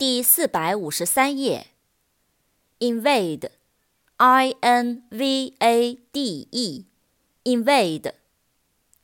[0.00, 1.68] 第四百五十三页。
[2.78, 8.12] invade，i n v a d e，invade，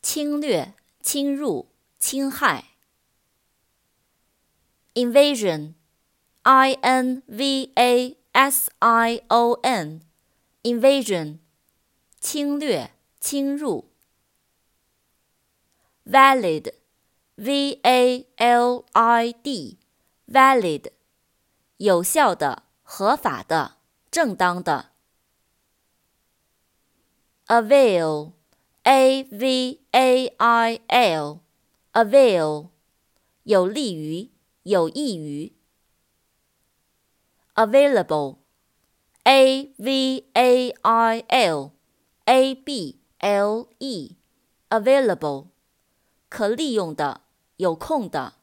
[0.03, 2.65] 侵略、侵入、侵害。
[4.95, 11.39] invasion，i n v a s i o n，invasion，
[12.21, 13.89] 侵略、侵入。
[16.05, 19.33] valid，v a l i
[20.30, 20.92] Valid，
[21.78, 23.78] 有效的、合法的、
[24.12, 24.90] 正当的。
[27.48, 32.68] avail，a v a i l，avail，
[33.44, 34.30] 有利于、
[34.64, 35.54] 有益于。
[37.56, 41.72] available，a v a i l
[42.26, 45.48] a b l e，available。
[46.28, 47.22] 可利用的，
[47.56, 48.34] 有空的。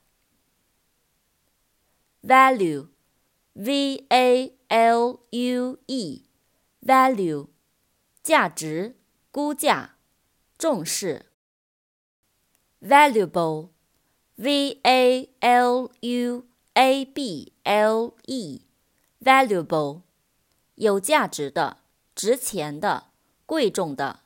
[2.27, 7.48] Value，v a l u e，value，
[8.22, 8.97] 价值、
[9.31, 9.97] 估价、
[10.56, 11.27] 重视。
[12.81, 20.00] valuable，v a l u a b l e，valuable，
[20.77, 21.78] 有价值的、
[22.14, 23.09] 值钱的、
[23.44, 24.23] 贵重的。